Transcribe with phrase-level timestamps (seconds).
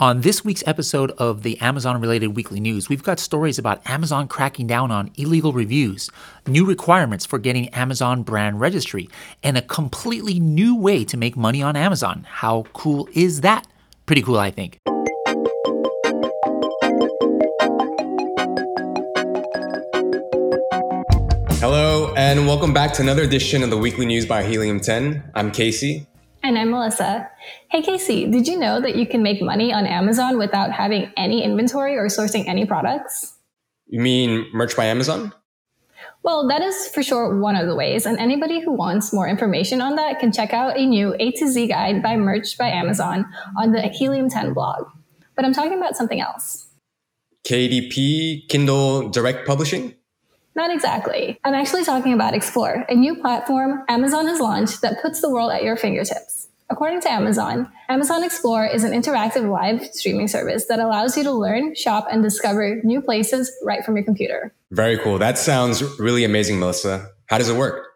[0.00, 4.28] On this week's episode of the Amazon related weekly news, we've got stories about Amazon
[4.28, 6.08] cracking down on illegal reviews,
[6.46, 9.08] new requirements for getting Amazon brand registry,
[9.42, 12.24] and a completely new way to make money on Amazon.
[12.30, 13.66] How cool is that?
[14.06, 14.78] Pretty cool, I think.
[21.58, 25.32] Hello, and welcome back to another edition of the weekly news by Helium 10.
[25.34, 26.06] I'm Casey.
[26.42, 27.28] And I'm Melissa.
[27.70, 31.42] Hey, Casey, did you know that you can make money on Amazon without having any
[31.42, 33.34] inventory or sourcing any products?
[33.86, 35.32] You mean merch by Amazon?
[36.22, 38.06] Well, that is for sure one of the ways.
[38.06, 41.48] And anybody who wants more information on that can check out a new A to
[41.48, 44.86] Z guide by Merch by Amazon on the Helium 10 blog.
[45.34, 46.66] But I'm talking about something else.
[47.44, 49.94] KDP, Kindle Direct Publishing?
[50.58, 51.38] Not exactly.
[51.44, 55.52] I'm actually talking about Explore, a new platform Amazon has launched that puts the world
[55.52, 56.48] at your fingertips.
[56.68, 61.30] According to Amazon, Amazon Explore is an interactive live streaming service that allows you to
[61.30, 64.52] learn, shop, and discover new places right from your computer.
[64.72, 65.16] Very cool.
[65.16, 67.08] That sounds really amazing, Melissa.
[67.26, 67.90] How does it work?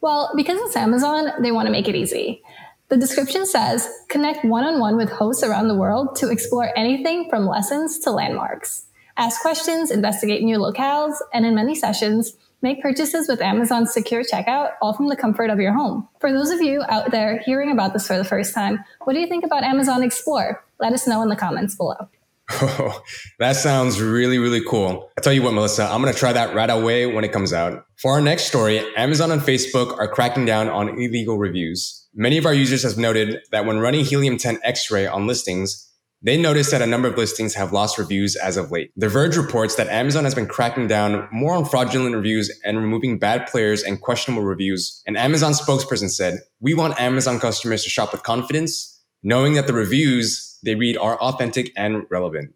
[0.00, 2.42] Well, because it's Amazon, they want to make it easy.
[2.88, 7.30] The description says connect one on one with hosts around the world to explore anything
[7.30, 13.28] from lessons to landmarks ask questions, investigate new locales, and in many sessions, make purchases
[13.28, 16.08] with Amazon's secure checkout, all from the comfort of your home.
[16.20, 19.20] For those of you out there hearing about this for the first time, what do
[19.20, 20.64] you think about Amazon Explore?
[20.78, 22.08] Let us know in the comments below.
[22.50, 23.02] Oh,
[23.38, 25.10] that sounds really, really cool.
[25.16, 27.52] I tell you what, Melissa, I'm going to try that right away when it comes
[27.52, 27.84] out.
[27.96, 32.06] For our next story, Amazon and Facebook are cracking down on illegal reviews.
[32.14, 35.88] Many of our users have noted that when running Helium 10 X-ray on listings,
[36.22, 38.92] they noticed that a number of listings have lost reviews as of late.
[38.96, 43.18] The Verge reports that Amazon has been cracking down more on fraudulent reviews and removing
[43.18, 45.02] bad players and questionable reviews.
[45.06, 49.72] An Amazon spokesperson said, We want Amazon customers to shop with confidence, knowing that the
[49.72, 52.54] reviews they read are authentic and relevant.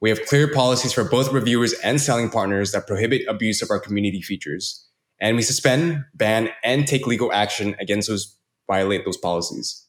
[0.00, 3.80] We have clear policies for both reviewers and selling partners that prohibit abuse of our
[3.80, 4.86] community features.
[5.20, 9.83] And we suspend, ban, and take legal action against those violate those policies.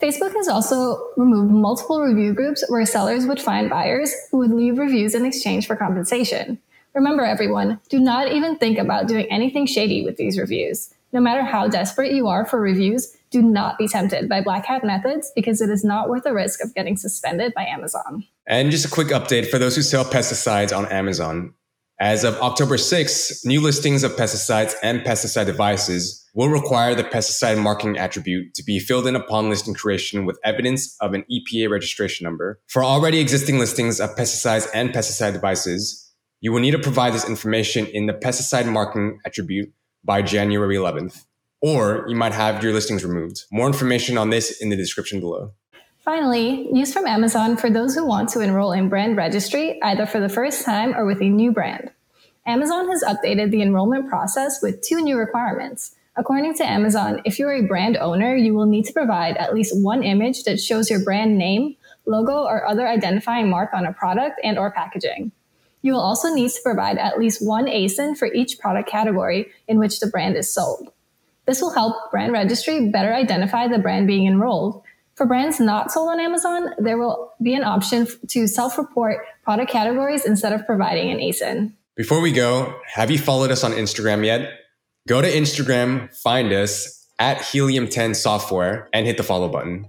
[0.00, 4.78] Facebook has also removed multiple review groups where sellers would find buyers who would leave
[4.78, 6.58] reviews in exchange for compensation.
[6.94, 10.92] Remember, everyone, do not even think about doing anything shady with these reviews.
[11.12, 14.84] No matter how desperate you are for reviews, do not be tempted by black hat
[14.84, 18.24] methods because it is not worth the risk of getting suspended by Amazon.
[18.46, 21.54] And just a quick update for those who sell pesticides on Amazon.
[22.00, 27.62] As of October 6th, new listings of pesticides and pesticide devices will require the pesticide
[27.62, 32.24] marking attribute to be filled in upon listing creation with evidence of an EPA registration
[32.24, 32.58] number.
[32.68, 36.10] For already existing listings of pesticides and pesticide devices,
[36.40, 39.70] you will need to provide this information in the pesticide marking attribute
[40.02, 41.26] by January 11th,
[41.60, 43.44] or you might have your listings removed.
[43.52, 45.52] More information on this in the description below.
[46.00, 50.18] Finally, news from Amazon for those who want to enroll in brand registry either for
[50.18, 51.90] the first time or with a new brand.
[52.46, 55.94] Amazon has updated the enrollment process with two new requirements.
[56.16, 59.78] According to Amazon, if you're a brand owner, you will need to provide at least
[59.78, 64.40] one image that shows your brand name, logo, or other identifying mark on a product
[64.42, 65.32] and or packaging.
[65.82, 69.78] You will also need to provide at least one ASIN for each product category in
[69.78, 70.90] which the brand is sold.
[71.44, 74.82] This will help brand registry better identify the brand being enrolled
[75.20, 79.70] for brands not sold on Amazon, there will be an option to self report product
[79.70, 81.74] categories instead of providing an ASIN.
[81.94, 84.50] Before we go, have you followed us on Instagram yet?
[85.06, 89.86] Go to Instagram, find us at Helium 10 Software, and hit the follow button.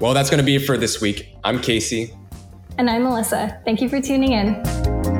[0.00, 1.34] Well, that's going to be it for this week.
[1.44, 2.12] I'm Casey.
[2.76, 3.62] And I'm Melissa.
[3.64, 5.13] Thank you for tuning in.